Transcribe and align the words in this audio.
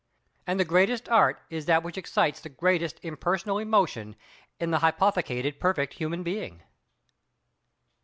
And 0.47 0.59
the 0.59 0.65
greatest 0.65 1.07
Art 1.09 1.43
is 1.51 1.67
that 1.67 1.83
which 1.83 1.95
excites 1.95 2.39
the 2.41 2.49
greatest 2.49 2.99
impersonal 3.03 3.59
emotion 3.59 4.15
in 4.59 4.73
an 4.73 4.79
hypothecated 4.79 5.59
perfect 5.59 5.93
human 5.93 6.23
being. 6.23 6.63